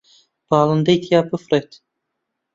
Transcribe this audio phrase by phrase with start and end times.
[0.49, 1.71] باڵندەی تیا بفڕێت